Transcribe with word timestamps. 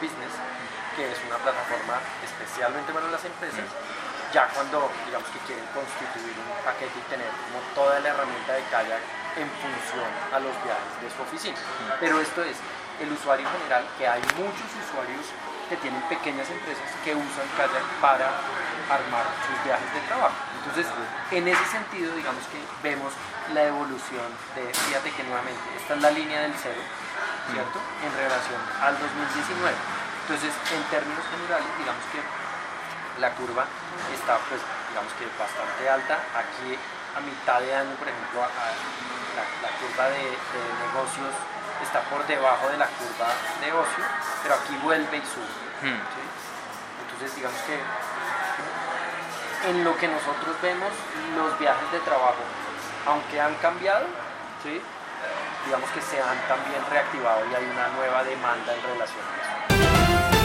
Business, 0.00 0.32
que 0.96 1.12
es 1.12 1.18
una 1.28 1.36
plataforma 1.36 2.00
especialmente 2.24 2.92
para 2.92 3.08
las 3.08 3.24
empresas, 3.24 3.68
ya 4.32 4.48
cuando 4.54 4.90
digamos 5.04 5.28
que 5.28 5.38
quieren 5.44 5.66
constituir 5.74 6.32
un 6.38 6.64
paquete 6.64 6.96
y 6.96 7.04
tener 7.10 7.28
toda 7.74 8.00
la 8.00 8.08
herramienta 8.08 8.54
de 8.54 8.62
kayak 8.70 9.02
en 9.36 9.48
función 9.60 10.10
a 10.32 10.38
los 10.40 10.54
viajes 10.64 10.94
de 11.02 11.08
su 11.10 11.20
oficina. 11.22 11.58
Pero 12.00 12.20
esto 12.20 12.42
es 12.42 12.56
el 13.00 13.12
usuario 13.12 13.48
general, 13.60 13.84
que 13.98 14.06
hay 14.06 14.22
muchos 14.38 14.70
usuarios 14.88 15.26
que 15.68 15.76
tienen 15.78 16.00
pequeñas 16.08 16.48
empresas 16.50 16.88
que 17.04 17.14
usan 17.14 17.46
kayak 17.56 17.84
para 18.00 18.26
armar 18.88 19.26
sus 19.46 19.56
viajes 19.64 19.90
de 19.94 20.00
trabajo. 20.08 20.49
Entonces, 20.60 20.86
en 21.32 21.48
ese 21.48 21.64
sentido, 21.72 22.12
digamos 22.14 22.44
que 22.52 22.60
vemos 22.84 23.12
la 23.54 23.64
evolución 23.64 24.28
de, 24.54 24.68
fíjate 24.68 25.10
que 25.12 25.24
nuevamente, 25.24 25.60
esta 25.76 25.94
es 25.96 26.02
la 26.02 26.10
línea 26.10 26.42
del 26.42 26.52
cero, 26.52 26.80
¿cierto? 27.48 27.80
En 28.04 28.12
relación 28.12 28.60
al 28.84 28.92
2019. 29.00 29.72
Entonces, 30.28 30.52
en 30.52 30.82
términos 30.92 31.24
generales, 31.32 31.66
digamos 31.80 32.04
que 32.12 32.20
la 33.20 33.32
curva 33.40 33.64
está, 34.12 34.36
pues, 34.52 34.60
digamos 34.92 35.12
que 35.16 35.24
bastante 35.40 35.82
alta. 35.88 36.20
Aquí, 36.36 36.76
a 36.76 37.20
mitad 37.24 37.58
de 37.64 37.74
año, 37.74 37.96
por 37.96 38.06
ejemplo, 38.06 38.44
la, 38.44 39.70
curva 39.80 40.12
de, 40.12 40.28
negocios 40.92 41.32
está 41.80 42.04
por 42.12 42.20
debajo 42.28 42.68
de 42.68 42.76
la 42.76 42.86
curva 43.00 43.32
de 43.64 43.72
ocio, 43.72 44.04
pero 44.44 44.54
aquí 44.60 44.76
vuelve 44.84 45.16
y 45.16 45.24
sube. 45.24 45.56
Hmm. 45.80 45.96
Entonces, 45.96 47.34
digamos 47.34 47.60
que 47.64 47.80
en 49.68 49.84
lo 49.84 49.96
que 49.96 50.08
nosotros 50.08 50.56
vemos, 50.62 50.90
los 51.36 51.58
viajes 51.58 51.92
de 51.92 51.98
trabajo 52.00 52.42
aunque 53.06 53.40
han 53.40 53.54
cambiado, 53.56 54.06
digamos 55.64 55.90
que 55.90 56.00
se 56.00 56.20
han 56.20 56.38
también 56.48 56.82
reactivado 56.90 57.44
y 57.50 57.54
hay 57.54 57.64
una 57.64 57.88
nueva 57.88 58.24
demanda 58.24 58.74
en 58.74 58.82
relación 58.82 59.24
a 59.24 60.32
eso. 60.32 60.39